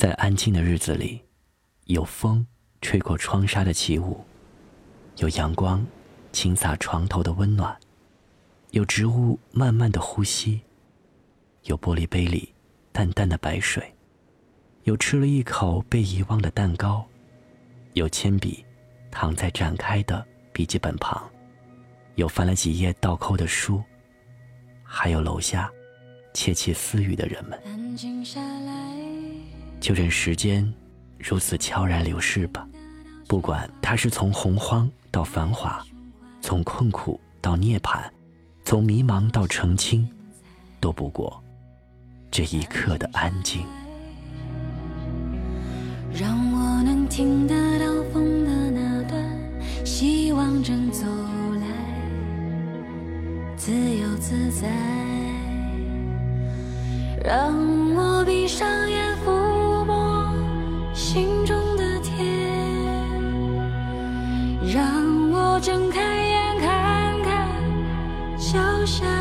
[0.00, 1.20] 在安静的日子里，
[1.84, 2.46] 有风
[2.80, 4.24] 吹过窗纱的起舞，
[5.18, 5.86] 有阳光
[6.32, 7.78] 倾洒床头的温暖，
[8.70, 10.62] 有植物慢慢的呼吸，
[11.64, 12.50] 有玻璃杯里
[12.92, 13.94] 淡淡的白水，
[14.84, 17.04] 有吃了一口被遗忘的蛋糕，
[17.92, 18.64] 有铅笔
[19.10, 21.30] 躺在展开的笔记本旁，
[22.14, 23.84] 有翻了几页倒扣的书，
[24.82, 25.70] 还有楼下
[26.32, 27.60] 窃窃私语的人们。
[27.66, 28.96] 安静下来
[29.80, 30.70] 就任时间
[31.18, 32.68] 如此悄然流逝吧，
[33.26, 35.82] 不管它是从洪荒到繁华，
[36.40, 38.02] 从困苦到涅槃，
[38.64, 40.08] 从迷茫到澄清，
[40.80, 41.42] 都不过
[42.30, 43.64] 这一刻的安静。
[46.12, 49.24] 让我能听得到风的那段，
[49.84, 51.06] 希望正走
[51.60, 51.66] 来，
[53.56, 54.68] 自由自在。
[57.22, 57.54] 让
[57.94, 58.89] 我闭上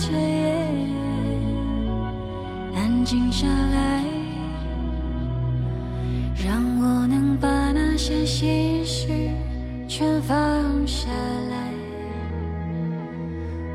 [0.00, 0.18] 脚下这夜，
[2.74, 4.02] 安静下来，
[6.42, 9.08] 让我能把那些心事
[9.86, 10.38] 全放
[10.86, 11.08] 下
[11.50, 11.70] 来，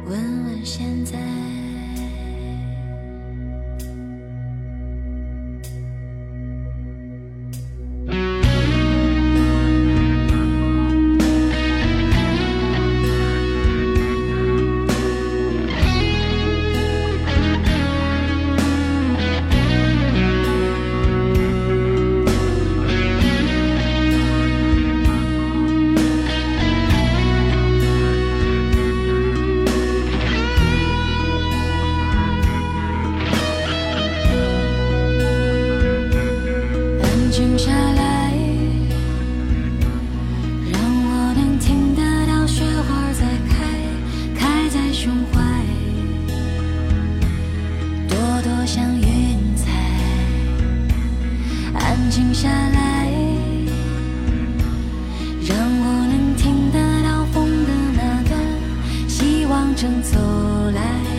[0.08, 1.25] 问问现在。
[37.36, 38.32] 静下来
[40.72, 43.54] 让我能听得到雪花在开
[44.40, 45.42] 开在胸怀。
[48.08, 49.70] 朵朵像云彩
[51.78, 53.12] 安静下来
[55.46, 60.18] 让我能听得到风的那端希望正走
[60.74, 61.15] 来。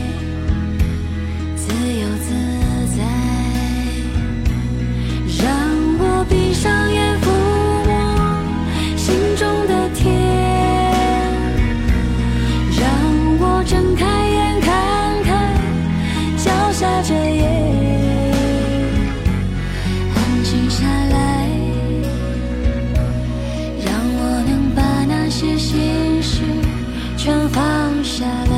[25.76, 26.42] 心事
[27.19, 27.62] 全放
[28.03, 28.56] 下了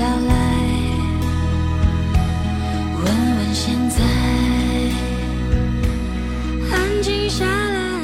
[0.00, 0.32] 下来
[2.96, 4.02] 问问现在
[6.72, 8.00] 安静下来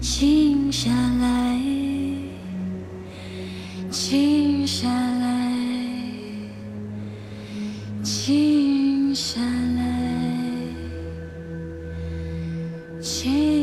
[0.00, 0.90] 静下
[1.20, 1.56] 来
[3.88, 5.54] 静下来
[8.02, 9.40] 静下
[9.76, 9.80] 来
[13.00, 13.57] 静